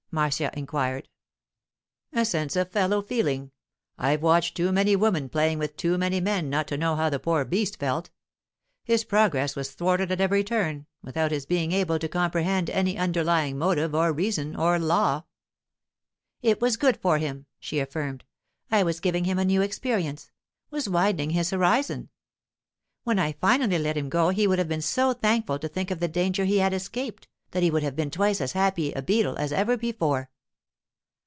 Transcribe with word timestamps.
Marcia 0.13 0.51
inquired. 0.59 1.07
'A 2.11 2.25
sense 2.25 2.57
of 2.57 2.69
fellow 2.69 3.01
feeling—I've 3.01 4.21
watched 4.21 4.57
too 4.57 4.73
many 4.73 4.93
women 4.93 5.29
playing 5.29 5.57
with 5.57 5.77
too 5.77 5.97
many 5.97 6.19
men 6.19 6.49
not 6.49 6.67
to 6.67 6.77
know 6.77 6.97
how 6.97 7.09
the 7.09 7.17
poor 7.17 7.45
beast 7.45 7.79
felt. 7.79 8.09
His 8.83 9.05
progress 9.05 9.55
was 9.55 9.71
thwarted 9.71 10.11
at 10.11 10.19
every 10.19 10.43
turn, 10.43 10.85
without 11.01 11.31
his 11.31 11.45
being 11.45 11.71
able 11.71 11.97
to 11.97 12.09
comprehend 12.09 12.69
any 12.69 12.97
underlying 12.97 13.57
motive 13.57 13.95
or 13.95 14.11
reason 14.11 14.53
or 14.53 14.77
law.' 14.77 15.23
'It 16.41 16.59
was 16.59 16.75
good 16.75 16.97
for 16.97 17.17
him,' 17.17 17.45
she 17.57 17.79
affirmed. 17.79 18.25
'I 18.69 18.83
was 18.83 18.99
giving 18.99 19.23
him 19.23 19.39
a 19.39 19.45
new 19.45 19.61
experience—was 19.61 20.89
widening 20.89 21.29
his 21.29 21.51
horizon. 21.51 22.09
When 23.05 23.17
I 23.17 23.31
finally 23.31 23.79
let 23.79 23.95
him 23.95 24.09
go 24.09 24.27
he 24.31 24.45
would 24.45 24.59
have 24.59 24.67
been 24.67 24.81
so 24.81 25.13
thankful 25.13 25.57
to 25.59 25.69
think 25.69 25.89
of 25.89 26.01
the 26.01 26.09
danger 26.09 26.43
he 26.43 26.57
had 26.57 26.73
escaped, 26.73 27.29
that 27.53 27.61
he 27.63 27.69
would 27.69 27.83
have 27.83 27.97
been 27.97 28.09
twice 28.09 28.39
as 28.39 28.53
happy 28.53 28.93
a 28.93 29.01
beetle 29.01 29.35
as 29.35 29.51
ever 29.51 29.75
before. 29.75 30.29